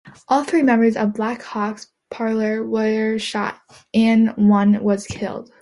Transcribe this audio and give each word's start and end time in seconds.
All 0.29 0.43
three 0.43 0.63
members 0.63 0.95
of 0.97 1.13
Black 1.13 1.43
Hawk's 1.43 1.85
parley 2.09 2.59
were 2.59 3.19
shot 3.19 3.59
and 3.93 4.29
one 4.35 4.83
was 4.83 5.05
killed. 5.05 5.49